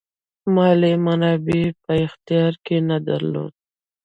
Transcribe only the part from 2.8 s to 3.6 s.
نه درلودل.